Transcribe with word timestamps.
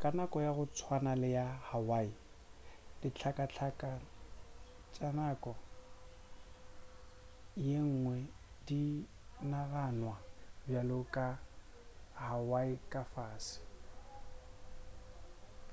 ka 0.00 0.08
nako 0.16 0.36
ya 0.46 0.52
go 0.56 0.64
tswana 0.76 1.12
le 1.20 1.28
ya 1.38 1.46
hawaii 1.68 2.18
dihlakahlaka 3.00 3.90
ka 4.98 5.08
nako 5.18 5.52
yengwe 7.68 8.18
di 8.66 8.82
naganwa 9.50 10.14
bjale 10.66 10.98
ka 11.14 11.26
hawaii 12.26 12.74
ka 12.92 13.02
fase 13.12 13.56